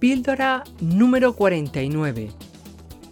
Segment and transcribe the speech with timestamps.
[0.00, 2.30] Píldora número 49.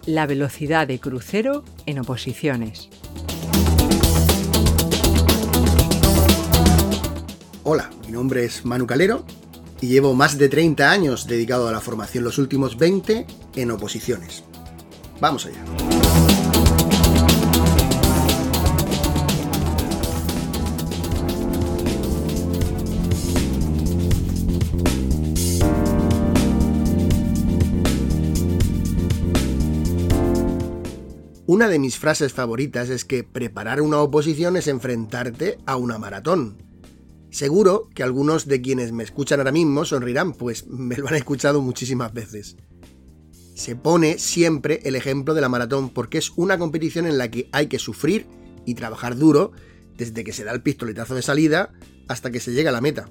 [0.06, 2.88] La velocidad de crucero en oposiciones.
[7.62, 9.26] Hola, mi nombre es Manu Calero
[9.82, 13.26] y llevo más de 30 años dedicado a la formación, los últimos 20
[13.56, 14.44] en oposiciones.
[15.20, 16.27] Vamos allá.
[31.58, 36.62] Una de mis frases favoritas es que preparar una oposición es enfrentarte a una maratón.
[37.30, 41.60] Seguro que algunos de quienes me escuchan ahora mismo sonrirán, pues me lo han escuchado
[41.60, 42.56] muchísimas veces.
[43.56, 47.48] Se pone siempre el ejemplo de la maratón porque es una competición en la que
[47.50, 48.28] hay que sufrir
[48.64, 49.50] y trabajar duro
[49.96, 51.72] desde que se da el pistoletazo de salida
[52.06, 53.08] hasta que se llega a la meta.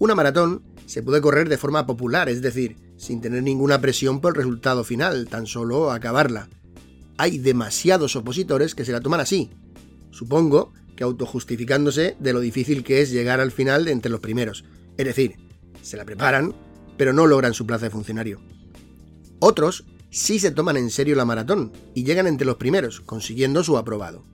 [0.00, 4.32] Una maratón se puede correr de forma popular, es decir, sin tener ninguna presión por
[4.32, 6.48] el resultado final, tan solo acabarla
[7.16, 9.50] hay demasiados opositores que se la toman así.
[10.10, 14.64] Supongo que autojustificándose de lo difícil que es llegar al final entre los primeros.
[14.96, 15.36] Es decir,
[15.82, 16.54] se la preparan,
[16.96, 18.40] pero no logran su plaza de funcionario.
[19.40, 23.76] Otros sí se toman en serio la maratón y llegan entre los primeros, consiguiendo su
[23.76, 24.24] aprobado.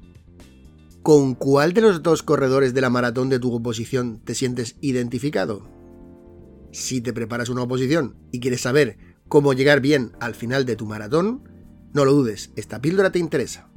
[1.03, 5.67] ¿Con cuál de los dos corredores de la maratón de tu oposición te sientes identificado?
[6.73, 10.85] Si te preparas una oposición y quieres saber cómo llegar bien al final de tu
[10.85, 11.50] maratón,
[11.93, 13.69] no lo dudes, esta píldora te interesa.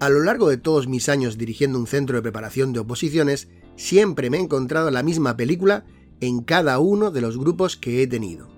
[0.00, 4.30] A lo largo de todos mis años dirigiendo un centro de preparación de oposiciones, siempre
[4.30, 5.84] me he encontrado la misma película
[6.20, 8.48] en cada uno de los grupos que he tenido.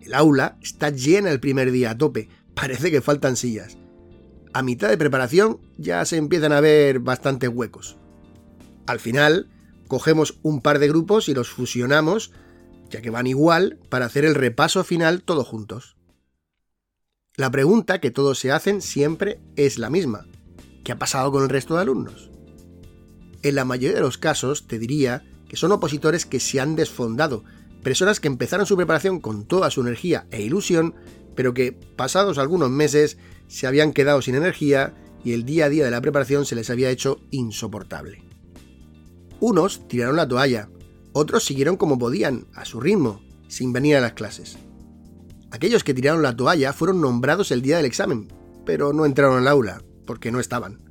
[0.00, 3.78] El aula está llena el primer día a tope, parece que faltan sillas.
[4.52, 7.96] A mitad de preparación ya se empiezan a ver bastantes huecos.
[8.86, 9.48] Al final,
[9.88, 12.32] cogemos un par de grupos y los fusionamos
[12.90, 15.96] ya que van igual para hacer el repaso final todos juntos.
[17.36, 20.26] La pregunta que todos se hacen siempre es la misma.
[20.84, 22.30] ¿Qué ha pasado con el resto de alumnos?
[23.42, 27.44] En la mayoría de los casos te diría que son opositores que se han desfondado,
[27.82, 30.94] personas que empezaron su preparación con toda su energía e ilusión,
[31.34, 33.18] pero que, pasados algunos meses,
[33.48, 36.70] se habían quedado sin energía y el día a día de la preparación se les
[36.70, 38.22] había hecho insoportable.
[39.40, 40.68] Unos tiraron la toalla,
[41.16, 44.58] otros siguieron como podían, a su ritmo, sin venir a las clases.
[45.50, 48.28] Aquellos que tiraron la toalla fueron nombrados el día del examen,
[48.66, 50.82] pero no entraron al aula, porque no estaban.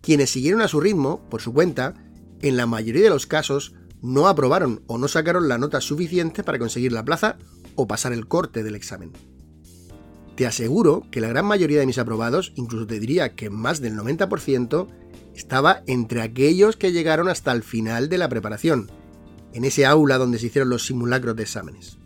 [0.00, 1.94] Quienes siguieron a su ritmo, por su cuenta,
[2.40, 6.58] en la mayoría de los casos no aprobaron o no sacaron la nota suficiente para
[6.58, 7.36] conseguir la plaza
[7.74, 9.12] o pasar el corte del examen.
[10.36, 13.94] Te aseguro que la gran mayoría de mis aprobados, incluso te diría que más del
[13.94, 14.88] 90%,
[15.34, 18.90] estaba entre aquellos que llegaron hasta el final de la preparación,
[19.52, 21.98] en ese aula donde se hicieron los simulacros de exámenes.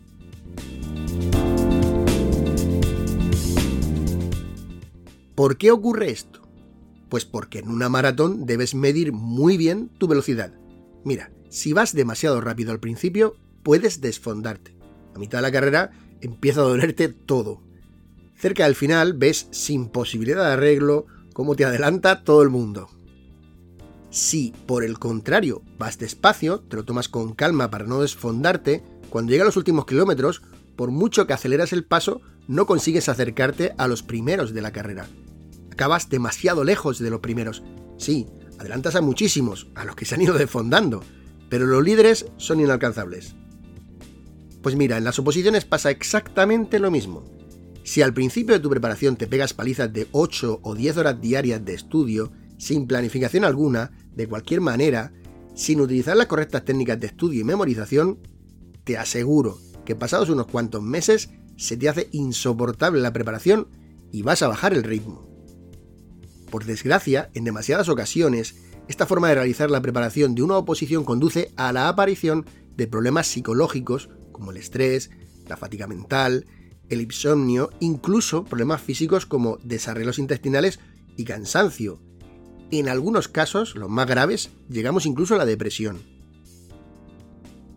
[5.35, 6.41] ¿Por qué ocurre esto?
[7.09, 10.53] Pues porque en una maratón debes medir muy bien tu velocidad.
[11.03, 14.75] Mira, si vas demasiado rápido al principio, puedes desfondarte.
[15.15, 17.61] A mitad de la carrera empieza a dolerte todo.
[18.35, 22.89] Cerca del final ves sin posibilidad de arreglo cómo te adelanta todo el mundo.
[24.13, 29.31] Si, por el contrario, vas despacio, te lo tomas con calma para no desfondarte, cuando
[29.31, 30.43] llega a los últimos kilómetros,
[30.75, 35.07] por mucho que aceleras el paso, no consigues acercarte a los primeros de la carrera.
[35.71, 37.63] Acabas demasiado lejos de los primeros.
[37.97, 38.27] Sí,
[38.59, 41.03] adelantas a muchísimos, a los que se han ido desfondando,
[41.49, 43.33] pero los líderes son inalcanzables.
[44.61, 47.23] Pues mira, en las oposiciones pasa exactamente lo mismo.
[47.83, 51.65] Si al principio de tu preparación te pegas palizas de 8 o 10 horas diarias
[51.65, 55.11] de estudio, sin planificación alguna, de cualquier manera,
[55.55, 58.19] sin utilizar las correctas técnicas de estudio y memorización,
[58.83, 63.67] te aseguro que pasados unos cuantos meses se te hace insoportable la preparación
[64.11, 65.27] y vas a bajar el ritmo.
[66.49, 68.55] Por desgracia, en demasiadas ocasiones,
[68.87, 72.45] esta forma de realizar la preparación de una oposición conduce a la aparición
[72.75, 75.09] de problemas psicológicos como el estrés,
[75.47, 76.45] la fatiga mental,
[76.89, 80.79] el insomnio, incluso problemas físicos como desarreglos intestinales
[81.15, 81.99] y cansancio.
[82.71, 86.01] En algunos casos, los más graves, llegamos incluso a la depresión.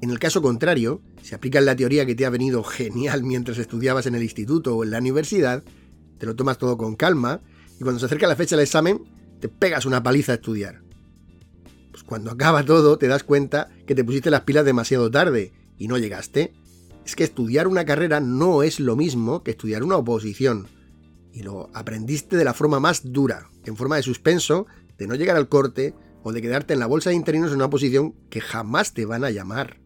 [0.00, 4.06] En el caso contrario, si aplicas la teoría que te ha venido genial mientras estudiabas
[4.06, 5.62] en el instituto o en la universidad,
[6.18, 7.40] te lo tomas todo con calma
[7.78, 9.02] y cuando se acerca la fecha del examen,
[9.40, 10.82] te pegas una paliza a estudiar.
[11.90, 15.88] Pues cuando acaba todo, te das cuenta que te pusiste las pilas demasiado tarde y
[15.88, 16.52] no llegaste.
[17.04, 20.68] Es que estudiar una carrera no es lo mismo que estudiar una oposición.
[21.36, 24.66] Y lo aprendiste de la forma más dura, en forma de suspenso,
[24.96, 27.68] de no llegar al corte o de quedarte en la bolsa de interinos en una
[27.68, 29.78] posición que jamás te van a llamar.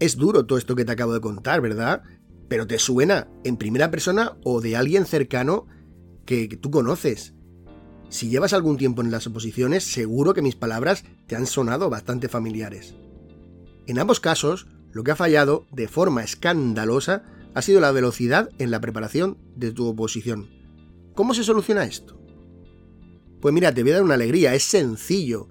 [0.00, 2.02] Es duro todo esto que te acabo de contar, ¿verdad?
[2.48, 5.66] Pero te suena en primera persona o de alguien cercano
[6.26, 7.32] que, tú conoces.
[8.10, 12.28] Si llevas algún tiempo en las oposiciones, seguro que mis palabras te han sonado bastante
[12.28, 12.94] familiares.
[13.86, 14.66] En ambos casos,
[14.96, 17.22] lo que ha fallado de forma escandalosa
[17.52, 20.48] ha sido la velocidad en la preparación de tu oposición.
[21.14, 22.18] ¿Cómo se soluciona esto?
[23.42, 25.48] Pues mira, te voy a dar una alegría, es sencillo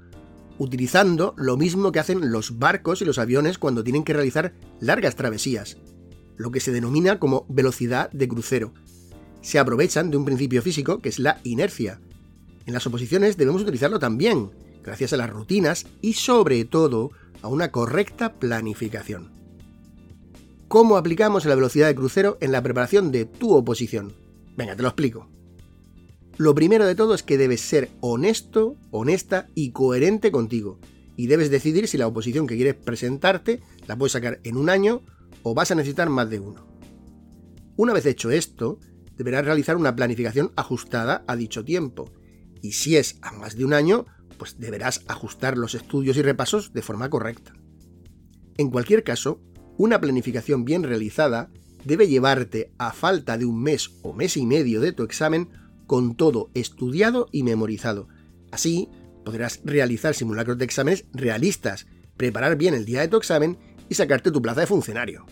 [0.57, 5.15] utilizando lo mismo que hacen los barcos y los aviones cuando tienen que realizar largas
[5.15, 5.77] travesías,
[6.37, 8.73] lo que se denomina como velocidad de crucero.
[9.41, 12.01] Se aprovechan de un principio físico que es la inercia.
[12.65, 14.49] En las oposiciones debemos utilizarlo también,
[14.85, 17.11] gracias a las rutinas y sobre todo
[17.41, 19.31] a una correcta planificación.
[20.67, 24.13] ¿Cómo aplicamos la velocidad de crucero en la preparación de tu oposición?
[24.55, 25.27] Venga, te lo explico.
[26.37, 30.79] Lo primero de todo es que debes ser honesto, honesta y coherente contigo.
[31.15, 35.01] Y debes decidir si la oposición que quieres presentarte la puedes sacar en un año
[35.43, 36.67] o vas a necesitar más de uno.
[37.77, 38.79] Una vez hecho esto,
[39.17, 42.11] deberás realizar una planificación ajustada a dicho tiempo.
[42.61, 44.05] Y si es a más de un año,
[44.37, 47.53] pues deberás ajustar los estudios y repasos de forma correcta.
[48.57, 49.41] En cualquier caso,
[49.77, 51.49] una planificación bien realizada
[51.83, 55.49] debe llevarte a falta de un mes o mes y medio de tu examen
[55.85, 58.07] con todo estudiado y memorizado.
[58.51, 58.89] Así,
[59.23, 61.87] podrás realizar simulacros de exámenes realistas,
[62.17, 63.57] preparar bien el día de tu examen
[63.89, 65.25] y sacarte tu plaza de funcionario.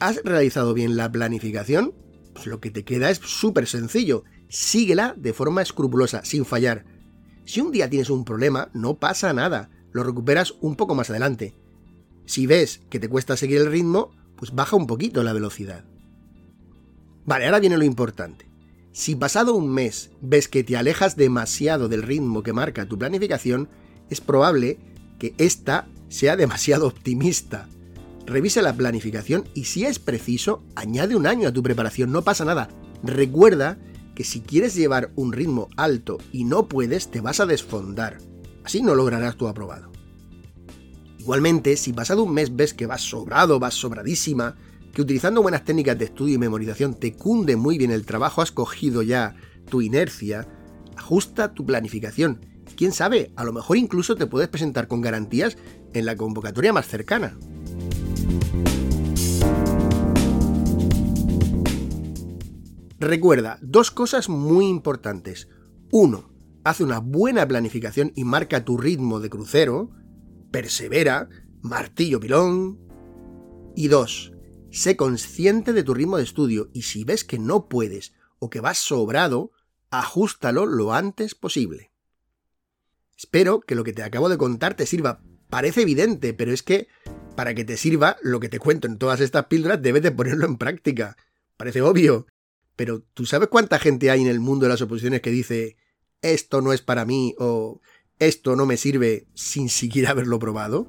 [0.00, 1.94] ¿Has realizado bien la planificación?
[2.34, 4.24] Pues lo que te queda es súper sencillo.
[4.48, 6.84] Síguela de forma escrupulosa, sin fallar.
[7.44, 11.54] Si un día tienes un problema, no pasa nada, lo recuperas un poco más adelante.
[12.24, 15.84] Si ves que te cuesta seguir el ritmo, pues baja un poquito la velocidad.
[17.24, 18.46] Vale, ahora viene lo importante.
[18.92, 23.68] Si pasado un mes ves que te alejas demasiado del ritmo que marca tu planificación,
[24.10, 24.78] es probable
[25.18, 27.68] que ésta sea demasiado optimista.
[28.26, 32.44] Revisa la planificación y si es preciso, añade un año a tu preparación, no pasa
[32.44, 32.68] nada.
[33.02, 33.78] Recuerda
[34.14, 38.18] que si quieres llevar un ritmo alto y no puedes, te vas a desfondar.
[38.64, 39.90] Así no lograrás tu aprobado.
[41.18, 44.56] Igualmente, si pasado un mes ves que vas sobrado, vas sobradísima,
[44.92, 48.52] que utilizando buenas técnicas de estudio y memorización te cunde muy bien el trabajo, has
[48.52, 49.34] cogido ya
[49.68, 50.48] tu inercia,
[50.96, 52.44] ajusta tu planificación.
[52.76, 55.56] Quién sabe, a lo mejor incluso te puedes presentar con garantías
[55.94, 57.36] en la convocatoria más cercana.
[63.02, 65.48] Recuerda, dos cosas muy importantes.
[65.90, 66.32] Uno,
[66.62, 69.90] hace una buena planificación y marca tu ritmo de crucero.
[70.52, 71.28] Persevera,
[71.62, 72.78] martillo pilón.
[73.74, 74.32] Y dos,
[74.70, 78.60] Sé consciente de tu ritmo de estudio y si ves que no puedes o que
[78.60, 79.50] vas sobrado,
[79.90, 81.90] ajustalo lo antes posible.
[83.18, 85.24] Espero que lo que te acabo de contar te sirva.
[85.50, 86.86] Parece evidente, pero es que
[87.34, 90.46] para que te sirva lo que te cuento en todas estas píldoras debes de ponerlo
[90.46, 91.16] en práctica.
[91.56, 92.26] Parece obvio,
[92.76, 95.76] pero ¿tú sabes cuánta gente hay en el mundo de las oposiciones que dice
[96.22, 97.80] esto no es para mí o
[98.18, 100.88] esto no me sirve sin siquiera haberlo probado?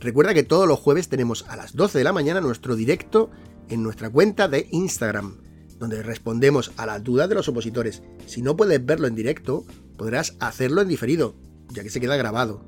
[0.00, 3.30] Recuerda que todos los jueves tenemos a las 12 de la mañana nuestro directo
[3.68, 5.38] en nuestra cuenta de Instagram,
[5.78, 8.02] donde respondemos a las dudas de los opositores.
[8.26, 9.64] Si no puedes verlo en directo,
[9.96, 11.36] podrás hacerlo en diferido,
[11.70, 12.64] ya que se queda grabado.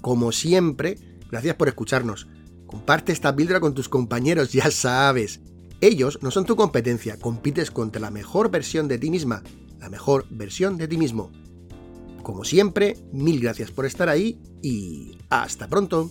[0.00, 0.98] Como siempre,
[1.30, 2.26] gracias por escucharnos.
[2.66, 5.40] Comparte esta píldora con tus compañeros, ya sabes.
[5.82, 9.42] Ellos no son tu competencia, compites contra la mejor versión de ti misma,
[9.80, 11.32] la mejor versión de ti mismo.
[12.22, 16.08] Como siempre, mil gracias por estar ahí y hasta pronto.